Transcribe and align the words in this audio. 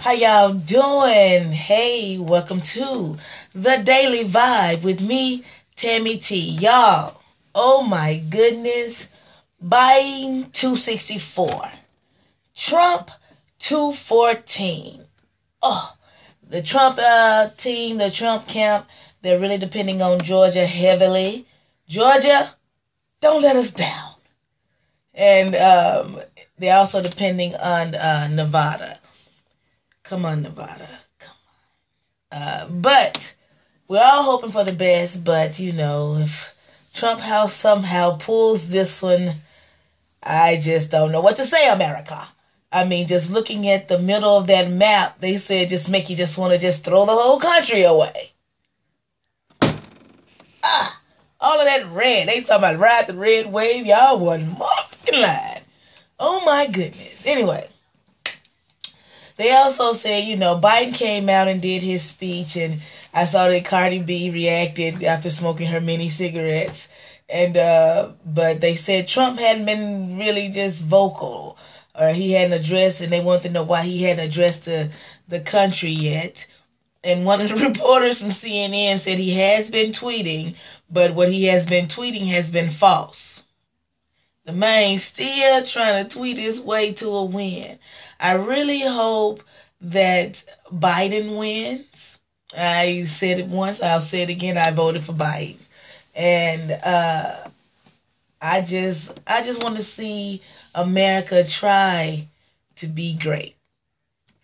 How 0.00 0.12
y'all 0.12 0.52
doing? 0.54 1.50
Hey, 1.50 2.18
welcome 2.18 2.60
to 2.60 3.16
the 3.52 3.82
Daily 3.82 4.24
Vibe 4.24 4.84
with 4.84 5.00
me, 5.00 5.42
Tammy 5.74 6.18
T. 6.18 6.36
Y'all, 6.36 7.20
oh 7.52 7.82
my 7.82 8.22
goodness. 8.30 9.08
Biden 9.60 10.52
264. 10.52 11.72
Trump 12.54 13.10
214. 13.58 15.04
Oh, 15.64 15.96
the 16.48 16.62
Trump 16.62 17.00
uh, 17.02 17.48
team, 17.56 17.98
the 17.98 18.12
Trump 18.12 18.46
camp, 18.46 18.88
they're 19.22 19.40
really 19.40 19.58
depending 19.58 20.00
on 20.00 20.20
Georgia 20.20 20.64
heavily. 20.64 21.44
Georgia, 21.88 22.54
don't 23.20 23.42
let 23.42 23.56
us 23.56 23.72
down. 23.72 24.12
And 25.12 25.56
um, 25.56 26.20
they're 26.56 26.76
also 26.76 27.02
depending 27.02 27.52
on 27.56 27.96
uh, 27.96 28.28
Nevada. 28.30 29.00
Come 30.08 30.24
on, 30.24 30.40
Nevada. 30.40 30.88
Come 31.18 31.36
on. 32.32 32.42
Uh, 32.42 32.68
but 32.70 33.34
we're 33.88 34.02
all 34.02 34.22
hoping 34.22 34.50
for 34.50 34.64
the 34.64 34.72
best. 34.72 35.22
But, 35.22 35.60
you 35.60 35.74
know, 35.74 36.16
if 36.16 36.56
Trump 36.94 37.20
House 37.20 37.52
somehow 37.52 38.16
pulls 38.16 38.70
this 38.70 39.02
one, 39.02 39.28
I 40.22 40.58
just 40.58 40.90
don't 40.90 41.12
know 41.12 41.20
what 41.20 41.36
to 41.36 41.44
say, 41.44 41.68
America. 41.68 42.26
I 42.72 42.86
mean, 42.86 43.06
just 43.06 43.30
looking 43.30 43.68
at 43.68 43.88
the 43.88 43.98
middle 43.98 44.34
of 44.34 44.46
that 44.46 44.70
map, 44.70 45.20
they 45.20 45.36
said 45.36 45.68
just 45.68 45.90
make 45.90 46.08
you 46.08 46.16
just 46.16 46.38
want 46.38 46.54
to 46.54 46.58
just 46.58 46.84
throw 46.84 47.04
the 47.04 47.12
whole 47.12 47.38
country 47.38 47.82
away. 47.82 48.32
Ah, 50.64 51.02
all 51.38 51.60
of 51.60 51.66
that 51.66 51.86
red. 51.92 52.28
They 52.28 52.40
talking 52.40 52.56
about 52.56 52.78
ride 52.78 53.08
the 53.08 53.14
red 53.14 53.52
wave. 53.52 53.84
Y'all 53.84 54.18
wasn't 54.18 54.56
fucking 54.56 55.20
lying. 55.20 55.62
Oh 56.18 56.42
my 56.46 56.66
goodness. 56.66 57.26
Anyway, 57.26 57.68
they 59.38 59.52
also 59.52 59.92
said, 59.92 60.24
you 60.24 60.36
know, 60.36 60.60
Biden 60.60 60.92
came 60.92 61.28
out 61.28 61.46
and 61.46 61.62
did 61.62 61.80
his 61.80 62.02
speech, 62.02 62.56
and 62.56 62.82
I 63.14 63.24
saw 63.24 63.48
that 63.48 63.64
Cardi 63.64 64.02
B 64.02 64.30
reacted 64.30 65.04
after 65.04 65.30
smoking 65.30 65.68
her 65.68 65.80
mini 65.80 66.08
cigarettes. 66.08 66.88
And 67.30 67.56
uh, 67.56 68.12
but 68.26 68.60
they 68.60 68.74
said 68.74 69.06
Trump 69.06 69.38
hadn't 69.38 69.66
been 69.66 70.18
really 70.18 70.48
just 70.48 70.82
vocal, 70.84 71.56
or 71.98 72.08
he 72.08 72.32
hadn't 72.32 72.60
addressed, 72.60 73.00
and 73.00 73.12
they 73.12 73.20
wanted 73.20 73.44
to 73.44 73.50
know 73.50 73.62
why 73.62 73.82
he 73.82 74.02
hadn't 74.02 74.26
addressed 74.26 74.64
the 74.64 74.90
the 75.28 75.40
country 75.40 75.90
yet. 75.90 76.46
And 77.04 77.24
one 77.24 77.40
of 77.40 77.48
the 77.48 77.56
reporters 77.68 78.20
from 78.20 78.30
CNN 78.30 78.98
said 78.98 79.18
he 79.18 79.34
has 79.34 79.70
been 79.70 79.92
tweeting, 79.92 80.56
but 80.90 81.14
what 81.14 81.28
he 81.28 81.44
has 81.44 81.64
been 81.64 81.86
tweeting 81.86 82.26
has 82.26 82.50
been 82.50 82.70
false. 82.70 83.44
The 84.48 84.54
man 84.54 84.98
still 84.98 85.62
trying 85.62 86.02
to 86.02 86.10
tweet 86.10 86.38
his 86.38 86.58
way 86.58 86.94
to 86.94 87.08
a 87.10 87.24
win. 87.26 87.78
I 88.18 88.32
really 88.32 88.80
hope 88.80 89.42
that 89.82 90.42
Biden 90.72 91.36
wins. 91.38 92.18
I 92.56 93.04
said 93.04 93.40
it 93.40 93.48
once, 93.48 93.82
I'll 93.82 94.00
say 94.00 94.22
it 94.22 94.30
again. 94.30 94.56
I 94.56 94.70
voted 94.70 95.04
for 95.04 95.12
Biden. 95.12 95.58
And 96.16 96.70
uh 96.82 97.50
I 98.40 98.62
just 98.62 99.20
I 99.26 99.42
just 99.42 99.62
want 99.62 99.76
to 99.76 99.82
see 99.82 100.40
America 100.74 101.44
try 101.44 102.26
to 102.76 102.86
be 102.86 103.18
great. 103.18 103.54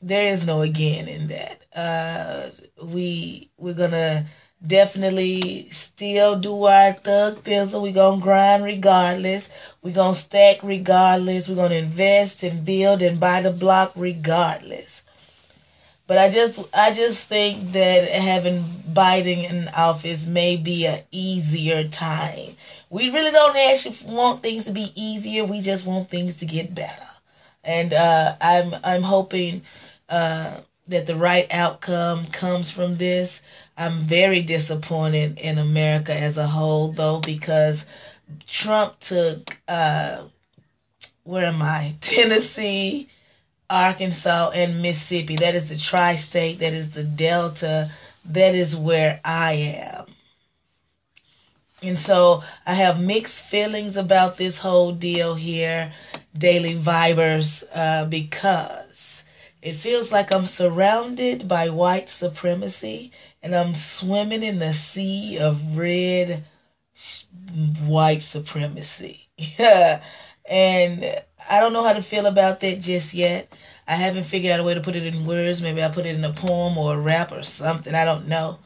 There 0.02 0.26
is 0.26 0.46
no 0.46 0.60
again 0.60 1.08
in 1.08 1.28
that. 1.28 1.64
Uh 1.74 2.50
we 2.84 3.48
we're 3.56 3.72
gonna 3.72 4.26
definitely 4.66 5.68
still 5.70 6.36
do 6.36 6.64
our 6.64 6.92
thug 6.92 7.42
thizzle. 7.42 7.82
We're 7.82 7.92
gonna 7.92 8.22
grind 8.22 8.64
regardless. 8.64 9.48
We're 9.82 9.94
gonna 9.94 10.14
stack 10.14 10.58
regardless. 10.62 11.48
We're 11.48 11.56
gonna 11.56 11.76
invest 11.76 12.42
and 12.42 12.64
build 12.64 13.02
and 13.02 13.20
buy 13.20 13.42
the 13.42 13.50
block 13.50 13.92
regardless. 13.96 15.02
But 16.06 16.18
I 16.18 16.28
just 16.28 16.60
I 16.74 16.92
just 16.92 17.28
think 17.28 17.72
that 17.72 18.08
having 18.08 18.62
Biden 18.92 19.50
in 19.50 19.68
office 19.74 20.26
may 20.26 20.56
be 20.56 20.86
an 20.86 21.00
easier 21.10 21.84
time. 21.88 22.56
We 22.90 23.10
really 23.10 23.30
don't 23.30 23.56
actually 23.56 23.96
want 24.12 24.42
things 24.42 24.66
to 24.66 24.72
be 24.72 24.88
easier. 24.94 25.44
We 25.44 25.60
just 25.60 25.86
want 25.86 26.10
things 26.10 26.36
to 26.36 26.46
get 26.46 26.74
better. 26.74 27.08
And 27.64 27.94
uh, 27.94 28.36
I'm 28.40 28.74
I'm 28.84 29.02
hoping 29.02 29.62
uh, 30.10 30.60
that 30.88 31.06
the 31.06 31.16
right 31.16 31.46
outcome 31.50 32.26
comes 32.26 32.70
from 32.70 32.96
this. 32.96 33.40
I'm 33.76 34.00
very 34.00 34.42
disappointed 34.42 35.38
in 35.38 35.58
America 35.58 36.14
as 36.14 36.36
a 36.36 36.46
whole, 36.46 36.92
though, 36.92 37.20
because 37.20 37.86
Trump 38.46 38.98
took, 39.00 39.58
uh, 39.66 40.22
where 41.22 41.46
am 41.46 41.62
I? 41.62 41.96
Tennessee, 42.00 43.08
Arkansas, 43.70 44.50
and 44.54 44.82
Mississippi. 44.82 45.36
That 45.36 45.54
is 45.54 45.68
the 45.68 45.78
tri 45.78 46.16
state, 46.16 46.58
that 46.58 46.72
is 46.72 46.90
the 46.90 47.04
Delta, 47.04 47.90
that 48.26 48.54
is 48.54 48.76
where 48.76 49.20
I 49.24 49.52
am. 49.52 50.06
And 51.82 51.98
so 51.98 52.42
I 52.66 52.74
have 52.74 53.00
mixed 53.00 53.44
feelings 53.44 53.96
about 53.96 54.36
this 54.36 54.58
whole 54.58 54.92
deal 54.92 55.34
here, 55.34 55.92
Daily 56.36 56.74
Vibers, 56.74 57.62
uh, 57.74 58.06
because 58.06 59.13
it 59.64 59.76
feels 59.76 60.12
like 60.12 60.30
I'm 60.30 60.44
surrounded 60.44 61.48
by 61.48 61.70
white 61.70 62.10
supremacy 62.10 63.10
and 63.42 63.56
I'm 63.56 63.74
swimming 63.74 64.42
in 64.42 64.58
the 64.58 64.74
sea 64.74 65.38
of 65.38 65.78
red 65.78 66.44
white 67.86 68.20
supremacy. 68.20 69.26
and 69.58 71.04
I 71.50 71.60
don't 71.60 71.72
know 71.72 71.82
how 71.82 71.94
to 71.94 72.02
feel 72.02 72.26
about 72.26 72.60
that 72.60 72.78
just 72.78 73.14
yet. 73.14 73.50
I 73.88 73.96
haven't 73.96 74.24
figured 74.24 74.52
out 74.52 74.60
a 74.60 74.64
way 74.64 74.74
to 74.74 74.82
put 74.82 74.96
it 74.96 75.06
in 75.06 75.24
words. 75.24 75.62
Maybe 75.62 75.82
I 75.82 75.88
put 75.88 76.04
it 76.04 76.14
in 76.14 76.24
a 76.24 76.32
poem 76.34 76.76
or 76.76 76.94
a 76.94 77.00
rap 77.00 77.32
or 77.32 77.42
something. 77.42 77.94
I 77.94 78.04
don't 78.04 78.28
know. 78.28 78.58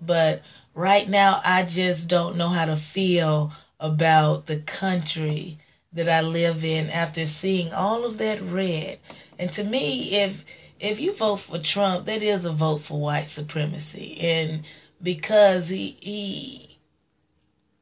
But 0.00 0.42
right 0.74 1.06
now, 1.06 1.42
I 1.44 1.64
just 1.64 2.08
don't 2.08 2.38
know 2.38 2.48
how 2.48 2.64
to 2.64 2.76
feel 2.76 3.52
about 3.78 4.46
the 4.46 4.60
country 4.60 5.58
that 5.92 6.08
I 6.08 6.20
live 6.20 6.64
in 6.64 6.90
after 6.90 7.26
seeing 7.26 7.72
all 7.72 8.04
of 8.04 8.18
that 8.18 8.40
red. 8.40 8.98
And 9.38 9.50
to 9.52 9.64
me, 9.64 10.22
if 10.22 10.44
if 10.80 11.00
you 11.00 11.12
vote 11.14 11.36
for 11.36 11.58
Trump, 11.58 12.06
that 12.06 12.22
is 12.22 12.44
a 12.44 12.52
vote 12.52 12.82
for 12.82 13.00
white 13.00 13.28
supremacy. 13.28 14.16
And 14.20 14.64
because 15.02 15.68
he 15.68 15.96
he 16.00 16.78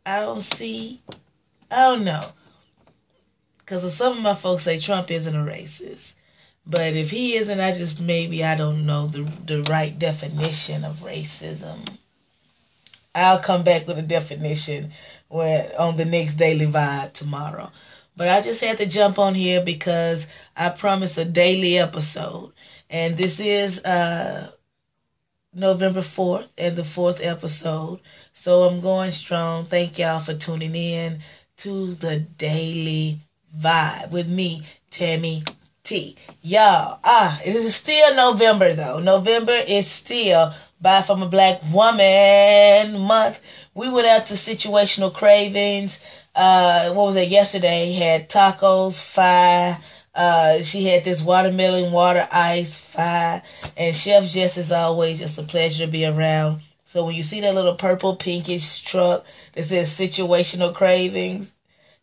I 0.04 0.20
don't 0.20 0.42
see 0.42 1.00
I 1.70 1.76
don't 1.76 2.04
know. 2.04 2.22
Cause 3.66 3.92
some 3.94 4.16
of 4.18 4.22
my 4.22 4.34
folks 4.34 4.62
say 4.62 4.78
Trump 4.78 5.10
isn't 5.10 5.34
a 5.34 5.38
racist. 5.38 6.14
But 6.64 6.94
if 6.94 7.10
he 7.10 7.36
isn't, 7.36 7.60
I 7.60 7.72
just 7.72 8.00
maybe 8.00 8.44
I 8.44 8.56
don't 8.56 8.86
know 8.86 9.06
the 9.08 9.22
the 9.44 9.62
right 9.64 9.96
definition 9.98 10.84
of 10.84 10.96
racism. 10.96 11.86
I'll 13.14 13.38
come 13.38 13.64
back 13.64 13.86
with 13.86 13.98
a 13.98 14.02
definition 14.02 14.90
when 15.28 15.70
on 15.78 15.96
the 15.96 16.04
next 16.04 16.34
daily 16.34 16.66
vibe 16.66 17.12
tomorrow. 17.12 17.70
But 18.16 18.28
I 18.28 18.40
just 18.40 18.62
had 18.62 18.78
to 18.78 18.86
jump 18.86 19.18
on 19.18 19.34
here 19.34 19.62
because 19.62 20.26
I 20.56 20.70
promised 20.70 21.18
a 21.18 21.24
daily 21.24 21.78
episode. 21.78 22.52
And 22.88 23.16
this 23.16 23.40
is 23.40 23.84
uh 23.84 24.50
November 25.52 26.00
4th 26.00 26.48
and 26.58 26.76
the 26.76 26.84
fourth 26.84 27.24
episode. 27.24 28.00
So 28.34 28.62
I'm 28.62 28.80
going 28.80 29.10
strong. 29.10 29.64
Thank 29.64 29.98
y'all 29.98 30.20
for 30.20 30.34
tuning 30.34 30.74
in 30.74 31.18
to 31.58 31.94
the 31.94 32.20
Daily 32.20 33.20
Vibe 33.58 34.10
with 34.10 34.28
me, 34.28 34.62
Tammy 34.90 35.42
T. 35.86 36.16
Y'all, 36.42 36.98
ah, 37.04 37.40
it 37.46 37.54
is 37.54 37.74
still 37.74 38.14
November 38.16 38.72
though. 38.72 38.98
November 38.98 39.56
is 39.68 39.86
still 39.86 40.52
Buy 40.80 41.00
from 41.00 41.22
a 41.22 41.28
Black 41.28 41.60
Woman 41.72 43.00
month. 43.00 43.68
We 43.74 43.88
went 43.88 44.06
out 44.06 44.26
to 44.26 44.34
Situational 44.34 45.14
Cravings. 45.14 45.98
Uh, 46.34 46.90
what 46.90 47.06
was 47.06 47.16
it 47.16 47.28
yesterday? 47.28 47.92
Had 47.92 48.28
tacos, 48.28 49.00
fire. 49.00 49.78
Uh, 50.14 50.60
she 50.62 50.84
had 50.84 51.02
this 51.02 51.22
watermelon 51.22 51.92
water 51.92 52.28
ice 52.30 52.76
fire. 52.76 53.40
And 53.76 53.96
Chef 53.96 54.26
Jess 54.26 54.58
is 54.58 54.70
always 54.70 55.18
just 55.18 55.38
a 55.38 55.44
pleasure 55.44 55.86
to 55.86 55.90
be 55.90 56.04
around. 56.04 56.60
So 56.84 57.06
when 57.06 57.14
you 57.14 57.22
see 57.22 57.40
that 57.40 57.54
little 57.54 57.76
purple 57.76 58.16
pinkish 58.16 58.82
truck 58.82 59.24
that 59.54 59.62
says 59.62 59.88
situational 59.88 60.74
cravings, 60.74 61.54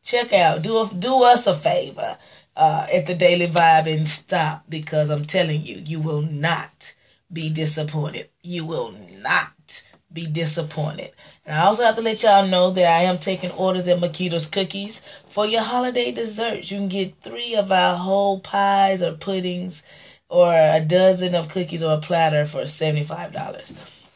check 0.01 0.33
out. 0.33 0.63
Do 0.63 0.77
a, 0.77 0.89
do 0.95 1.21
us 1.23 1.45
a 1.45 1.53
favor 1.53 2.17
uh, 2.55 2.85
at 2.93 3.07
the 3.07 3.15
Daily 3.15 3.47
Vibe 3.47 3.87
and 3.87 4.07
stop 4.07 4.63
because 4.69 5.09
I'm 5.09 5.25
telling 5.25 5.61
you, 5.61 5.81
you 5.85 5.99
will 5.99 6.21
not 6.21 6.93
be 7.31 7.49
disappointed. 7.49 8.29
You 8.41 8.65
will 8.65 8.93
not 9.21 9.83
be 10.11 10.27
disappointed. 10.27 11.11
And 11.45 11.55
I 11.55 11.65
also 11.65 11.83
have 11.83 11.95
to 11.95 12.01
let 12.01 12.21
y'all 12.21 12.47
know 12.47 12.69
that 12.71 12.85
I 12.85 13.03
am 13.03 13.17
taking 13.17 13.51
orders 13.51 13.87
at 13.87 13.99
Makita's 13.99 14.45
Cookies 14.45 15.01
for 15.29 15.47
your 15.47 15.63
holiday 15.63 16.11
desserts. 16.11 16.69
You 16.69 16.77
can 16.77 16.87
get 16.87 17.15
three 17.21 17.55
of 17.55 17.71
our 17.71 17.97
whole 17.97 18.39
pies 18.39 19.01
or 19.01 19.13
puddings 19.13 19.81
or 20.29 20.53
a 20.53 20.79
dozen 20.85 21.35
of 21.35 21.49
cookies 21.49 21.83
or 21.83 21.93
a 21.93 21.99
platter 21.99 22.45
for 22.45 22.61
$75. 22.61 23.73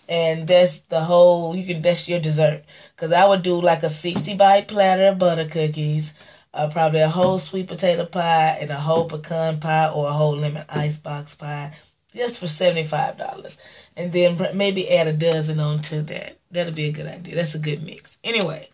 And 0.10 0.48
that's 0.48 0.80
the 0.82 1.02
whole, 1.02 1.56
you 1.56 1.66
can, 1.66 1.82
that's 1.82 2.08
your 2.08 2.20
dessert. 2.20 2.64
Because 2.96 3.12
I 3.12 3.28
would 3.28 3.42
do 3.42 3.60
like 3.60 3.84
a 3.84 3.90
60 3.90 4.36
bite 4.36 4.68
platter 4.68 5.08
of 5.08 5.20
butter 5.20 5.46
cookies, 5.46 6.14
uh, 6.54 6.70
probably 6.72 7.02
a 7.02 7.10
whole 7.10 7.40
sweet 7.40 7.68
potato 7.68 8.06
pie, 8.06 8.58
and 8.62 8.70
a 8.70 8.76
whole 8.76 9.06
pecan 9.06 9.60
pie 9.60 9.92
or 9.94 10.08
a 10.08 10.14
whole 10.14 10.36
lemon 10.36 10.66
icebox 10.70 11.36
pie 11.36 11.74
just 12.14 12.40
for 12.40 12.46
$75. 12.46 13.58
And 13.96 14.12
then 14.12 14.38
maybe 14.56 14.90
add 14.90 15.08
a 15.08 15.14
dozen 15.14 15.60
on 15.60 15.82
to 15.84 16.02
that. 16.04 16.38
That'll 16.52 16.74
be 16.74 16.90
a 16.90 16.92
good 16.92 17.08
idea. 17.08 17.36
That's 17.36 17.56
a 17.56 17.60
good 17.60 17.84
mix. 17.84 18.18
Anyway, 18.24 18.70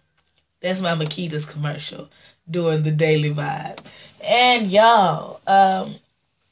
that's 0.62 0.82
my 0.82 0.96
Makita's 0.96 1.46
commercial 1.46 2.10
during 2.50 2.84
the 2.84 2.92
daily 2.92 3.34
vibe. 3.34 3.80
And 4.26 4.68
y'all, 4.68 5.42
um, 5.48 5.96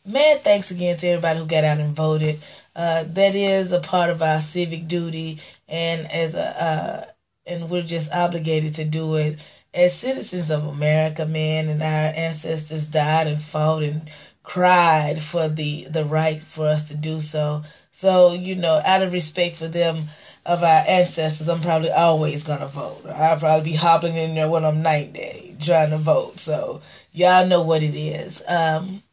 man, 0.05 0.39
thanks 0.39 0.71
again 0.71 0.97
to 0.97 1.07
everybody 1.07 1.39
who 1.39 1.45
got 1.45 1.63
out 1.63 1.79
and 1.79 1.95
voted. 1.95 2.39
Uh, 2.75 3.03
that 3.07 3.35
is 3.35 3.71
a 3.71 3.79
part 3.79 4.09
of 4.09 4.21
our 4.21 4.39
civic 4.39 4.87
duty, 4.87 5.39
and 5.67 6.09
as 6.09 6.35
a 6.35 6.63
uh, 6.63 7.05
and 7.45 7.69
we're 7.69 7.81
just 7.81 8.13
obligated 8.13 8.73
to 8.75 8.85
do 8.85 9.15
it 9.15 9.39
as 9.73 9.97
citizens 9.97 10.49
of 10.49 10.65
America, 10.65 11.25
man. 11.25 11.67
And 11.69 11.81
our 11.81 12.13
ancestors 12.15 12.85
died 12.87 13.27
and 13.27 13.41
fought 13.41 13.83
and 13.83 14.09
cried 14.43 15.21
for 15.21 15.47
the 15.47 15.87
the 15.89 16.05
right 16.05 16.41
for 16.41 16.67
us 16.67 16.87
to 16.89 16.97
do 16.97 17.21
so. 17.21 17.63
So 17.91 18.33
you 18.33 18.55
know, 18.55 18.81
out 18.85 19.03
of 19.03 19.13
respect 19.13 19.55
for 19.55 19.67
them 19.67 20.05
of 20.45 20.63
our 20.63 20.83
ancestors, 20.87 21.47
I'm 21.47 21.61
probably 21.61 21.91
always 21.91 22.43
gonna 22.43 22.67
vote. 22.67 23.05
I'll 23.07 23.37
probably 23.37 23.71
be 23.71 23.77
hopping 23.77 24.15
in 24.15 24.35
there 24.35 24.49
when 24.49 24.65
I'm 24.65 24.81
90 24.81 25.57
trying 25.59 25.91
to 25.91 25.97
vote. 25.97 26.39
So 26.39 26.81
y'all 27.11 27.47
know 27.47 27.61
what 27.61 27.83
it 27.83 27.95
is. 27.95 28.41
Um, 28.47 29.03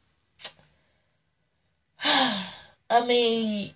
I 2.04 3.04
mean, 3.06 3.70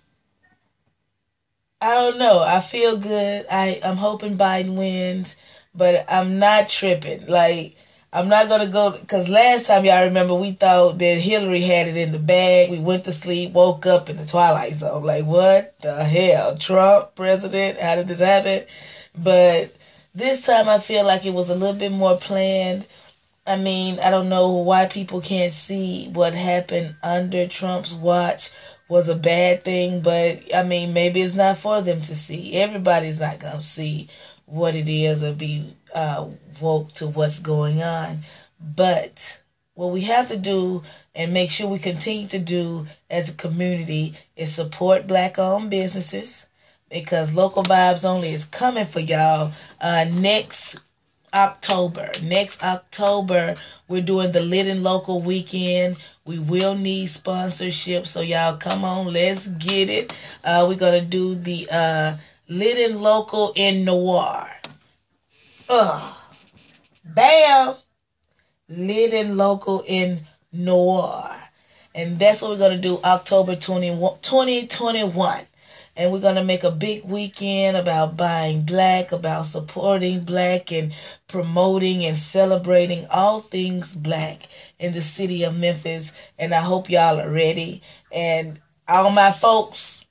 I 1.81 1.93
don't 1.95 2.17
know. 2.17 2.39
I 2.39 2.61
feel 2.61 2.97
good. 2.97 3.45
I 3.51 3.79
I'm 3.83 3.97
hoping 3.97 4.37
Biden 4.37 4.75
wins, 4.75 5.35
but 5.75 6.05
I'm 6.09 6.39
not 6.39 6.67
tripping. 6.67 7.25
Like 7.27 7.75
I'm 8.11 8.29
not 8.29 8.47
gonna 8.47 8.67
go 8.67 8.91
because 8.91 9.27
last 9.27 9.65
time 9.65 9.85
y'all 9.85 10.05
remember 10.05 10.35
we 10.35 10.51
thought 10.51 10.99
that 10.99 11.17
Hillary 11.17 11.61
had 11.61 11.87
it 11.87 11.97
in 11.97 12.11
the 12.11 12.19
bag. 12.19 12.69
We 12.69 12.79
went 12.79 13.05
to 13.05 13.11
sleep, 13.11 13.53
woke 13.53 13.85
up 13.85 14.09
in 14.09 14.17
the 14.17 14.25
twilight 14.25 14.73
zone. 14.73 15.03
Like 15.03 15.25
what 15.25 15.79
the 15.79 16.03
hell? 16.03 16.55
Trump 16.57 17.15
president? 17.15 17.79
How 17.79 17.95
did 17.95 18.07
this 18.07 18.19
happen? 18.19 18.67
But 19.17 19.75
this 20.13 20.45
time 20.45 20.69
I 20.69 20.79
feel 20.79 21.05
like 21.05 21.25
it 21.25 21.33
was 21.33 21.49
a 21.49 21.55
little 21.55 21.77
bit 21.77 21.91
more 21.91 22.17
planned. 22.17 22.85
I 23.45 23.57
mean, 23.57 23.99
I 23.99 24.09
don't 24.09 24.29
know 24.29 24.57
why 24.57 24.85
people 24.85 25.19
can't 25.19 25.51
see 25.51 26.07
what 26.13 26.33
happened 26.33 26.95
under 27.03 27.45
Trump's 27.47 27.93
watch 27.93 28.49
was 28.87 29.09
a 29.09 29.15
bad 29.15 29.63
thing, 29.63 30.01
but 30.01 30.55
I 30.55 30.63
mean, 30.63 30.93
maybe 30.93 31.19
it's 31.19 31.35
not 31.35 31.57
for 31.57 31.81
them 31.81 31.99
to 32.01 32.15
see. 32.15 32.53
Everybody's 32.53 33.19
not 33.19 33.39
to 33.39 33.59
see 33.59 34.07
what 34.53 34.75
it 34.75 34.87
is 34.87 35.23
or 35.23 35.33
be 35.33 35.73
uh, 35.95 36.27
woke 36.61 36.93
to 36.93 37.07
what's 37.07 37.39
going 37.39 37.81
on. 37.81 38.19
But 38.59 39.41
what 39.73 39.91
we 39.91 40.01
have 40.01 40.27
to 40.27 40.37
do 40.37 40.83
and 41.15 41.33
make 41.33 41.49
sure 41.49 41.67
we 41.67 41.79
continue 41.79 42.27
to 42.27 42.37
do 42.37 42.85
as 43.09 43.29
a 43.29 43.33
community 43.33 44.13
is 44.35 44.53
support 44.53 45.07
black 45.07 45.39
owned 45.39 45.71
businesses 45.71 46.47
because 46.91 47.33
local 47.33 47.63
vibes 47.63 48.05
only 48.05 48.29
is 48.29 48.45
coming 48.45 48.85
for 48.85 48.99
y'all 48.99 49.51
uh, 49.81 50.05
next 50.13 50.77
October. 51.33 52.11
Next 52.21 52.63
October, 52.63 53.55
we're 53.87 54.03
doing 54.03 54.33
the 54.33 54.41
Lit 54.41 54.67
and 54.67 54.83
Local 54.83 55.19
weekend. 55.19 55.97
We 56.25 56.37
will 56.37 56.75
need 56.75 57.07
sponsorship, 57.07 58.05
so 58.05 58.21
y'all 58.21 58.57
come 58.57 58.85
on, 58.85 59.07
let's 59.07 59.47
get 59.47 59.89
it. 59.89 60.13
Uh, 60.43 60.67
we're 60.69 60.77
gonna 60.77 61.01
do 61.01 61.33
the 61.33 61.67
uh, 61.71 62.17
Lit 62.53 62.77
and 62.77 63.01
Local 63.01 63.51
in 63.55 63.83
Noir. 63.83 64.47
Ugh. 65.69 66.15
Bam! 67.03 67.75
Lit 68.69 69.13
and 69.13 69.37
Local 69.37 69.83
in 69.87 70.19
Noir. 70.51 71.35
And 71.95 72.19
that's 72.19 72.43
what 72.43 72.51
we're 72.51 72.57
going 72.57 72.75
to 72.75 72.81
do 72.81 72.99
October 73.03 73.55
20, 73.55 73.89
2021 74.21 75.47
and 75.95 76.11
we're 76.11 76.19
going 76.19 76.35
to 76.35 76.43
make 76.43 76.63
a 76.63 76.71
big 76.71 77.03
weekend 77.03 77.77
about 77.77 78.17
buying 78.17 78.63
black, 78.63 79.11
about 79.11 79.45
supporting 79.45 80.23
black, 80.23 80.71
and 80.71 80.91
promoting 81.27 82.03
and 82.03 82.17
celebrating 82.17 83.03
all 83.11 83.41
things 83.41 83.93
black 83.93 84.47
in 84.79 84.93
the 84.93 85.01
city 85.01 85.43
of 85.43 85.57
Memphis. 85.57 86.31
And 86.39 86.53
I 86.53 86.61
hope 86.61 86.89
y'all 86.89 87.19
are 87.19 87.29
ready. 87.29 87.83
And 88.13 88.59
all 88.87 89.11
my 89.11 89.31
folks, 89.31 90.02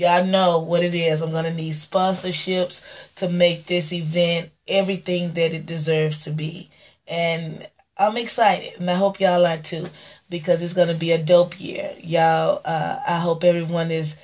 y'all 0.00 0.24
know 0.24 0.60
what 0.60 0.82
it 0.82 0.94
is. 0.94 1.20
I'm 1.20 1.30
going 1.30 1.44
to 1.44 1.52
need 1.52 1.74
sponsorships 1.74 2.82
to 3.16 3.28
make 3.28 3.66
this 3.66 3.92
event 3.92 4.50
everything 4.66 5.32
that 5.32 5.52
it 5.52 5.66
deserves 5.66 6.24
to 6.24 6.30
be. 6.30 6.70
And 7.06 7.66
I'm 7.98 8.16
excited, 8.16 8.80
and 8.80 8.90
I 8.90 8.94
hope 8.94 9.20
y'all 9.20 9.46
are 9.46 9.58
too, 9.58 9.86
because 10.30 10.62
it's 10.62 10.72
going 10.72 10.88
to 10.88 10.94
be 10.94 11.12
a 11.12 11.22
dope 11.22 11.60
year. 11.60 11.92
Y'all, 11.98 12.62
uh, 12.64 12.98
I 13.06 13.18
hope 13.18 13.44
everyone 13.44 13.90
is 13.90 14.18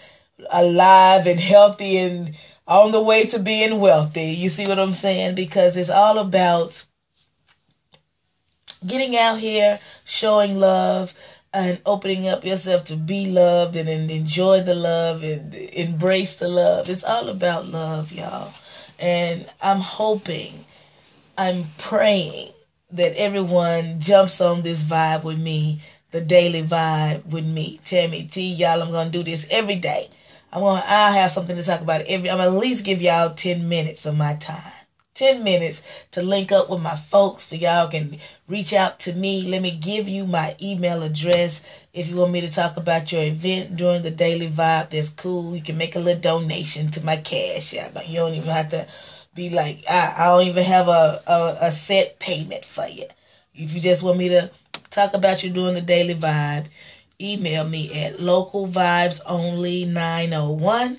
alive 0.51 1.27
and 1.27 1.39
healthy 1.39 1.99
and 1.99 2.35
on 2.67 2.91
the 2.93 3.03
way 3.03 3.25
to 3.27 3.39
being 3.39 3.79
wealthy. 3.79 4.31
You 4.31 4.49
see 4.49 4.67
what 4.67 4.79
I'm 4.79 4.95
saying? 4.95 5.35
Because 5.35 5.77
it's 5.77 5.91
all 5.91 6.19
about 6.19 6.87
getting 8.87 9.15
out 9.17 9.39
here, 9.39 9.79
showing 10.07 10.59
love, 10.59 11.13
and 11.53 11.81
opening 11.87 12.29
up 12.29 12.45
yourself 12.45 12.85
to 12.85 12.97
be 12.97 13.31
loved 13.31 13.77
and, 13.77 13.89
and 13.89 14.11
enjoy 14.11 14.61
the 14.61 14.75
love 14.75 15.23
and 15.23 15.55
embrace 15.55 16.35
the 16.35 16.49
love. 16.49 16.89
It's 16.89 17.05
all 17.05 17.29
about 17.29 17.67
love, 17.67 18.13
y'all. 18.13 18.53
And 18.99 19.47
I'm 19.63 19.81
hoping, 19.81 20.65
I'm 21.39 21.65
praying 21.79 22.51
that 22.91 23.15
everyone 23.17 24.01
jumps 24.01 24.41
on 24.41 24.63
this 24.63 24.83
vibe 24.83 25.25
with 25.25 25.39
me, 25.39 25.81
the 26.11 26.21
daily 26.21 26.63
vibe 26.63 27.27
with 27.27 27.47
me. 27.47 27.81
Tammy 27.85 28.25
T, 28.25 28.55
y'all, 28.55 28.83
I'm 28.83 28.93
to 28.93 29.11
do 29.11 29.23
this 29.23 29.49
every 29.53 29.77
day. 29.77 30.09
I'm 30.53 30.63
gonna 30.63 30.83
I'll 30.87 31.13
have 31.13 31.31
something 31.31 31.57
to 31.57 31.63
talk 31.63 31.81
about 31.81 32.03
every 32.09 32.31
I'm 32.31 32.39
gonna 32.39 32.51
at 32.51 32.57
least 32.57 32.85
give 32.85 33.03
y'all 33.03 33.35
10 33.35 33.69
minutes 33.69 34.07
of 34.07 34.17
my 34.17 34.35
time. 34.35 34.76
10 35.17 35.43
minutes 35.43 36.07
to 36.13 36.23
link 36.23 36.53
up 36.53 36.71
with 36.71 36.81
my 36.83 36.95
folks 36.95 37.45
for 37.47 37.57
y'all 37.57 37.89
can 37.89 38.19
reach 38.49 38.73
out 38.75 39.01
to 39.01 39.13
me. 39.15 39.51
Let 39.51 39.63
me 39.63 39.77
give 39.77 40.09
you 40.09 40.25
my 40.27 40.55
email 40.63 41.03
address. 41.03 41.87
If 41.95 42.09
you 42.09 42.15
want 42.17 42.31
me 42.33 42.43
to 42.43 42.51
talk 42.51 42.77
about 42.77 43.11
your 43.11 43.25
event 43.25 43.77
during 43.77 44.03
the 44.03 44.11
daily 44.11 44.49
vibe, 44.49 44.91
that's 44.91 45.09
cool. 45.09 45.57
You 45.57 45.63
can 45.63 45.79
make 45.79 45.97
a 45.97 46.01
little 46.01 46.21
donation 46.21 46.91
to 46.93 47.05
my 47.05 47.17
cash 47.17 47.75
app. 47.77 47.97
You 48.07 48.19
don't 48.19 48.35
even 48.35 48.51
have 48.51 48.69
to 48.71 48.87
be 49.35 49.49
like, 49.49 49.79
I, 49.91 50.15
I 50.19 50.27
don't 50.27 50.47
even 50.47 50.65
have 50.65 50.89
a, 50.89 51.23
a, 51.27 51.57
a 51.63 51.73
set 51.73 52.19
payment 52.19 52.67
for 52.67 52.87
you. 52.87 53.05
If 53.55 53.73
you 53.73 53.81
just 53.81 54.03
want 54.03 54.19
me 54.19 54.29
to 54.29 54.51
talk 54.91 55.15
about 55.15 55.43
you 55.43 55.49
during 55.51 55.73
the 55.75 55.81
daily 55.81 56.15
vibe, 56.15 56.67
email 57.19 57.67
me 57.67 58.05
at 58.05 58.19
localvibesonly901 58.19 60.99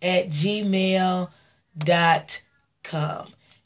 at 0.00 0.28
gmail.com. 0.28 1.28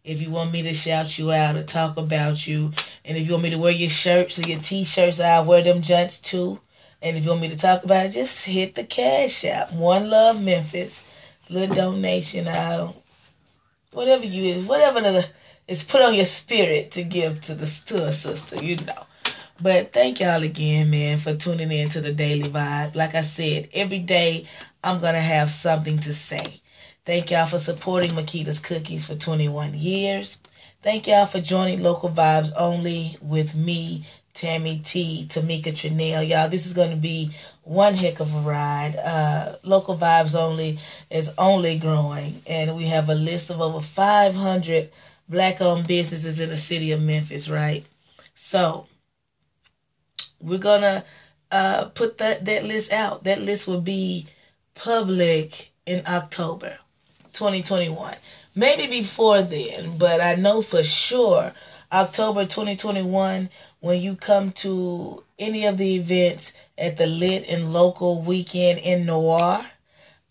If 0.05 0.23
you 0.23 0.31
want 0.31 0.53
me 0.53 0.63
to 0.63 0.75
shout 0.75 1.19
you 1.19 1.33
out 1.33 1.57
or 1.57 1.65
talk 1.65 1.97
about 1.97 2.47
you, 2.47 2.73
and 3.05 3.19
if 3.19 3.27
you 3.27 3.33
want 3.33 3.43
me 3.43 3.51
to 3.51 3.59
wear 3.59 3.73
your 3.73 3.91
shirts 3.91 4.39
or 4.39 4.49
your 4.49 4.61
t-shirts, 4.61 5.19
I'll 5.19 5.45
wear 5.45 5.63
them 5.63 5.83
junts 5.83 6.23
too. 6.23 6.61
And 7.03 7.17
if 7.17 7.25
you 7.25 7.31
want 7.31 7.43
me 7.43 7.49
to 7.49 7.57
talk 7.57 7.85
about 7.85 8.07
it, 8.07 8.11
just 8.11 8.47
hit 8.47 8.75
the 8.75 8.85
cash 8.85 9.45
app. 9.45 9.73
One 9.73 10.09
Love 10.09 10.41
Memphis. 10.41 11.03
Little 11.49 11.75
donation. 11.75 12.49
I'll, 12.49 13.03
whatever 13.93 14.25
you 14.25 14.45
is, 14.45 14.67
whatever 14.67 15.01
the, 15.01 15.29
is 15.69 15.85
put 15.85 16.03
on 16.03 16.15
your 16.15 16.25
spirit 16.25 16.93
to 16.93 17.03
give 17.03 17.41
to 17.43 17.55
the 17.55 17.67
to 17.87 18.05
a 18.05 18.13
sister, 18.13 18.63
you 18.63 18.77
know. 18.77 19.07
But 19.61 19.93
thank 19.93 20.21
y'all 20.21 20.43
again, 20.43 20.91
man, 20.91 21.19
for 21.19 21.35
tuning 21.35 21.73
in 21.73 21.89
to 21.91 22.01
the 22.01 22.13
Daily 22.13 22.49
Vibe. 22.49 22.95
Like 22.95 23.15
I 23.15 23.23
said, 23.23 23.69
every 23.73 24.01
day 24.01 24.47
I'm 24.85 25.01
to 25.01 25.21
have 25.21 25.51
something 25.51 25.99
to 26.01 26.13
say. 26.13 26.61
Thank 27.07 27.31
y'all 27.31 27.47
for 27.47 27.61
supporting 27.61 28.11
Makita's 28.11 28.59
Cookies 28.59 29.07
for 29.07 29.15
21 29.15 29.75
years. 29.75 30.39
Thank 30.83 31.07
y'all 31.07 31.25
for 31.25 31.41
joining 31.41 31.81
Local 31.81 32.09
Vibes 32.09 32.51
Only 32.59 33.17
with 33.23 33.55
me, 33.55 34.05
Tammy 34.35 34.81
T, 34.83 35.25
Tamika 35.29 35.69
Trinell. 35.69 36.29
Y'all, 36.29 36.49
this 36.49 36.67
is 36.67 36.73
going 36.73 36.91
to 36.91 36.97
be 36.97 37.31
one 37.63 37.95
heck 37.95 38.19
of 38.19 38.35
a 38.35 38.41
ride. 38.41 38.97
Uh, 38.97 39.55
Local 39.63 39.97
Vibes 39.97 40.35
Only 40.35 40.81
is 41.09 41.33
only 41.39 41.79
growing, 41.79 42.43
and 42.45 42.77
we 42.77 42.87
have 42.87 43.09
a 43.09 43.15
list 43.15 43.51
of 43.51 43.61
over 43.61 43.79
500 43.79 44.91
black 45.29 45.63
owned 45.63 45.87
businesses 45.87 46.41
in 46.41 46.49
the 46.49 46.57
city 46.57 46.91
of 46.91 47.01
Memphis, 47.01 47.49
right? 47.49 47.87
So, 48.35 48.89
we're 50.41 50.59
gonna 50.59 51.05
uh, 51.53 51.85
put 51.95 52.19
that 52.19 52.45
that 52.47 52.65
list 52.65 52.93
out. 52.93 53.23
That 53.23 53.41
list 53.41 53.69
will 53.69 53.81
be 53.81 54.27
public 54.75 55.71
in 55.87 56.03
October, 56.09 56.79
2021. 57.37 58.15
Maybe 58.55 58.87
before 58.87 59.43
then, 59.43 59.99
but 59.99 60.21
I 60.21 60.35
know 60.35 60.63
for 60.63 60.83
sure 60.83 61.53
October 61.93 62.47
2021 62.47 63.51
when 63.81 64.01
you 64.01 64.17
come 64.17 64.53
to 64.53 65.23
any 65.39 65.67
of 65.67 65.77
the 65.77 65.97
events 65.97 66.55
at 66.79 66.97
the 66.97 67.07
Lit 67.07 67.49
and 67.49 67.73
Local 67.73 68.23
Weekend 68.23 68.79
in 68.81 69.05
Noir, 69.05 69.65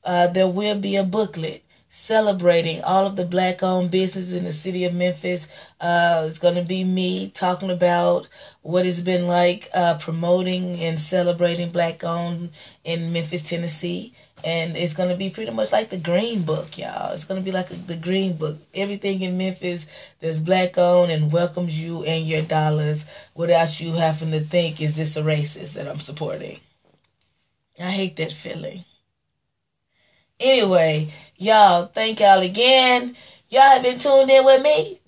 uh, 0.04 0.28
there 0.28 0.48
will 0.48 0.80
be 0.80 0.96
a 0.96 1.04
booklet 1.04 1.64
celebrating 1.88 2.82
all 2.82 3.06
of 3.06 3.16
the 3.16 3.24
black 3.24 3.64
owned 3.64 3.90
businesses 3.90 4.34
in 4.34 4.44
the 4.44 4.52
city 4.52 4.84
of 4.84 4.94
Memphis. 4.94 5.48
Uh, 5.80 6.26
it's 6.28 6.40
going 6.40 6.56
to 6.56 6.62
be 6.62 6.84
me 6.84 7.30
talking 7.30 7.72
about 7.72 8.28
what 8.64 8.86
it's 8.86 9.02
been 9.02 9.28
like 9.28 9.70
uh, 9.74 9.98
promoting 10.00 10.76
and 10.82 11.00
celebrating 11.00 11.70
black 11.70 12.04
owned 12.04 12.50
in 12.84 13.14
Memphis, 13.14 13.44
Tennessee. 13.44 14.12
And 14.46 14.78
it's 14.78 14.94
to 15.10 15.16
be 15.16 15.32
pretty 15.32 15.52
much 15.52 15.72
like 15.72 15.90
the 15.90 15.98
Green 15.98 16.44
Book, 16.44 16.78
y'all. 16.78 17.12
It's 17.14 17.24
to 17.42 17.46
be 17.46 17.52
like 17.52 17.72
a, 17.72 17.74
the 17.74 17.98
Green 17.98 18.38
Book. 18.38 18.58
Everything 18.76 19.24
in 19.24 19.38
Memphis 19.38 20.14
that's 20.22 20.38
black 20.38 20.78
owned 20.78 21.12
and 21.12 21.32
welcomes 21.32 21.82
you 21.82 22.04
and 22.04 22.28
your 22.28 22.44
dollars 22.44 23.06
without 23.34 23.82
you 23.82 23.94
having 23.94 24.30
to 24.32 24.42
think, 24.42 24.80
is 24.80 24.96
this 24.96 25.18
a 25.18 25.24
racist 25.24 25.74
that 25.74 25.88
I'm 25.88 26.00
supporting? 26.00 26.60
I 27.80 27.90
hate 27.90 28.18
that 28.18 28.32
feeling. 28.32 28.86
Anyway, 30.40 31.10
y'all, 31.38 31.86
thank 31.86 32.20
y'all 32.20 32.42
again. 32.42 33.16
Y'all 33.50 33.62
have 33.62 33.84
been 33.84 34.00
tuned 34.00 34.32
in 34.32 34.44
with 34.44 34.64
me, 34.64 35.00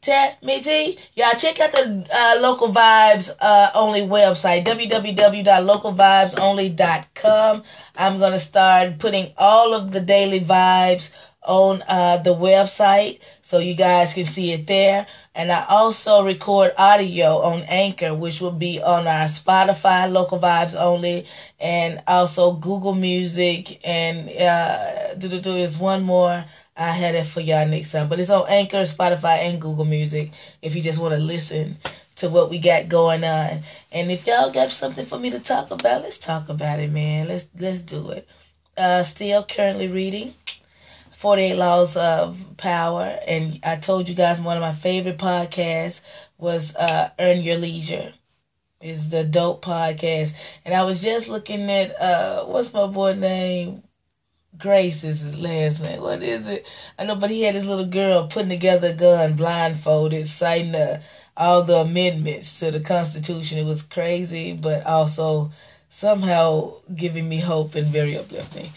Me 0.43 0.61
T. 0.61 0.95
Y'all 1.15 1.33
check 1.39 1.59
out 1.59 1.71
the 1.71 2.07
uh, 2.13 2.35
Local 2.39 2.67
Vibes 2.67 3.31
uh, 3.41 3.71
Only 3.73 4.01
website, 4.01 4.63
www.localvibesonly.com. 4.63 7.63
I'm 7.95 8.19
going 8.19 8.33
to 8.33 8.39
start 8.39 8.99
putting 8.99 9.33
all 9.39 9.73
of 9.73 9.89
the 9.89 10.01
daily 10.01 10.39
vibes 10.39 11.11
on 11.41 11.81
uh, 11.87 12.17
the 12.17 12.35
website 12.35 13.23
so 13.41 13.57
you 13.57 13.73
guys 13.73 14.13
can 14.13 14.25
see 14.25 14.51
it 14.51 14.67
there. 14.67 15.07
And 15.33 15.51
I 15.51 15.65
also 15.67 16.23
record 16.23 16.73
audio 16.77 17.37
on 17.37 17.63
Anchor, 17.69 18.13
which 18.13 18.39
will 18.39 18.51
be 18.51 18.79
on 18.85 19.07
our 19.07 19.25
Spotify, 19.25 20.11
Local 20.11 20.37
Vibes 20.37 20.75
Only, 20.79 21.25
and 21.59 22.03
also 22.07 22.53
Google 22.53 22.93
Music. 22.93 23.83
And 23.83 24.29
uh, 24.29 25.15
there's 25.15 25.79
one 25.79 26.03
more. 26.03 26.45
I 26.77 26.91
had 26.91 27.15
it 27.15 27.25
for 27.25 27.41
y'all 27.41 27.67
next 27.67 27.91
time. 27.91 28.07
But 28.07 28.19
it's 28.19 28.29
on 28.29 28.45
Anchor, 28.49 28.83
Spotify, 28.83 29.49
and 29.49 29.61
Google 29.61 29.85
Music 29.85 30.31
if 30.61 30.75
you 30.75 30.81
just 30.81 31.01
want 31.01 31.13
to 31.13 31.19
listen 31.19 31.77
to 32.17 32.29
what 32.29 32.49
we 32.49 32.59
got 32.59 32.89
going 32.89 33.23
on. 33.23 33.59
And 33.91 34.11
if 34.11 34.27
y'all 34.27 34.51
got 34.51 34.71
something 34.71 35.05
for 35.05 35.17
me 35.17 35.29
to 35.31 35.39
talk 35.39 35.71
about, 35.71 36.01
let's 36.03 36.17
talk 36.17 36.49
about 36.49 36.79
it, 36.79 36.91
man. 36.91 37.27
Let's 37.27 37.49
let's 37.59 37.81
do 37.81 38.09
it. 38.11 38.29
Uh, 38.77 39.01
still 39.03 39.43
currently 39.43 39.87
reading 39.87 40.33
48 41.11 41.55
Laws 41.55 41.97
of 41.97 42.43
Power. 42.57 43.17
And 43.27 43.59
I 43.63 43.75
told 43.77 44.07
you 44.07 44.13
guys 44.13 44.39
one 44.39 44.57
of 44.57 44.61
my 44.61 44.73
favorite 44.73 45.17
podcasts 45.17 46.01
was 46.37 46.75
uh, 46.75 47.09
Earn 47.19 47.41
Your 47.41 47.57
Leisure. 47.57 48.13
Is 48.79 49.09
the 49.09 49.23
dope 49.23 49.65
podcast. 49.65 50.35
And 50.63 50.75
I 50.75 50.83
was 50.83 51.01
just 51.01 51.27
looking 51.27 51.67
at 51.71 51.91
uh 51.99 52.45
what's 52.45 52.71
my 52.71 52.85
boy 52.85 53.13
name? 53.13 53.81
Grace 54.57 55.03
is 55.03 55.21
his 55.21 55.39
last 55.39 55.81
name. 55.81 56.01
What 56.01 56.23
is 56.23 56.47
it? 56.49 56.67
I 56.97 57.05
know, 57.05 57.15
but 57.15 57.29
he 57.29 57.43
had 57.43 57.55
his 57.55 57.67
little 57.67 57.85
girl 57.85 58.27
putting 58.27 58.49
together 58.49 58.89
a 58.89 58.93
gun 58.93 59.35
blindfolded, 59.35 60.27
citing 60.27 60.73
all 61.35 61.63
the 61.63 61.77
amendments 61.77 62.59
to 62.59 62.71
the 62.71 62.79
Constitution. 62.79 63.57
It 63.57 63.65
was 63.65 63.83
crazy, 63.83 64.53
but 64.53 64.85
also 64.85 65.51
somehow 65.89 66.73
giving 66.95 67.27
me 67.29 67.39
hope 67.39 67.75
and 67.75 67.87
very 67.87 68.17
uplifting. 68.17 68.69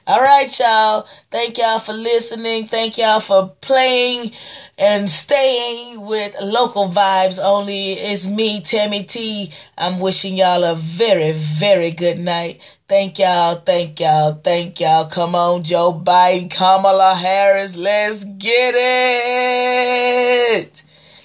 All 0.08 0.22
right, 0.22 0.60
y'all. 0.60 1.08
Thank 1.32 1.58
y'all 1.58 1.80
for 1.80 1.94
listening. 1.94 2.68
Thank 2.68 3.00
y'all 3.00 3.20
for 3.20 3.56
playing 3.62 4.34
and 4.78 5.10
staying 5.10 6.06
with 6.06 6.36
local 6.44 6.90
vibes 6.90 7.40
only. 7.44 7.94
It's 7.94 8.28
me, 8.28 8.62
Tammy 8.62 9.04
T. 9.04 9.52
I'm 9.80 10.00
wishing 10.00 10.38
y'all 10.38 10.64
a 10.64 10.76
very, 10.76 11.32
very 11.32 11.90
good 11.90 12.20
night. 12.20 12.78
Thank 12.88 13.18
y'all. 13.18 13.56
Thank 13.56 14.00
y'all. 14.00 14.34
Thank 14.34 14.80
y'all. 14.80 15.06
Come 15.06 15.34
on, 15.34 15.64
Joe 15.64 15.92
Biden, 15.92 16.52
Kamala 16.52 17.16
Harris. 17.16 17.76
Let's 17.76 18.26
get 18.26 18.76
it. 18.78 18.84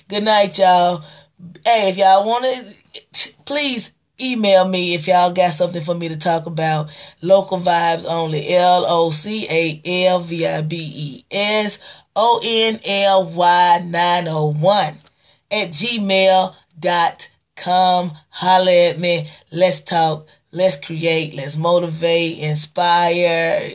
Good 0.08 0.24
night, 0.24 0.58
y'all. 0.58 1.04
Hey, 1.66 1.90
if 1.90 1.98
y'all 1.98 2.26
want 2.26 2.46
to, 3.12 3.32
please 3.44 3.92
email 4.20 4.68
me 4.68 4.94
if 4.94 5.06
y'all 5.06 5.32
got 5.32 5.52
something 5.52 5.82
for 5.82 5.94
me 5.94 6.08
to 6.08 6.18
talk 6.18 6.46
about. 6.46 6.90
Local 7.22 7.58
vibes 7.58 8.04
only. 8.08 8.54
L 8.54 8.84
O 8.88 9.10
C 9.10 9.46
A 9.50 9.80
L 10.06 10.20
V 10.20 10.46
I 10.46 10.62
B 10.62 10.76
E 10.78 11.24
S 11.30 11.78
O 12.14 12.40
N 12.42 12.80
L 12.84 13.32
Y 13.32 13.82
901 13.84 14.94
at 15.50 15.68
gmail.com. 15.70 16.52
Holla 18.30 18.72
at 18.88 18.98
me. 18.98 19.26
Let's 19.50 19.80
talk. 19.80 20.26
Let's 20.52 20.76
create. 20.76 21.34
Let's 21.34 21.56
motivate, 21.56 22.38
inspire, 22.38 23.70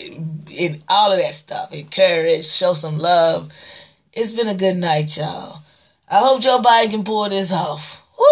and 0.59 0.83
all 0.89 1.11
of 1.11 1.19
that 1.19 1.33
stuff. 1.35 1.71
Encourage, 1.73 2.45
show 2.45 2.73
some 2.73 2.97
love. 2.97 3.51
It's 4.11 4.33
been 4.33 4.47
a 4.47 4.55
good 4.55 4.77
night, 4.77 5.15
y'all. 5.17 5.61
I 6.09 6.19
hope 6.19 6.41
Joe 6.41 6.59
Biden 6.59 6.91
can 6.91 7.03
pull 7.03 7.29
this 7.29 7.51
off. 7.51 8.01
Woo! 8.17 8.25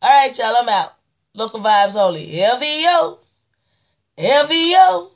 All 0.00 0.26
right, 0.26 0.36
y'all, 0.38 0.54
I'm 0.60 0.68
out. 0.68 0.97
Local 1.38 1.60
vibes 1.60 1.96
only. 1.96 2.26
LVO. 2.32 3.18
LVO. 4.18 5.10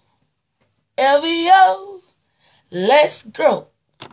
LVO. 0.97 2.01
Let's 2.71 3.25
grow. 3.25 3.67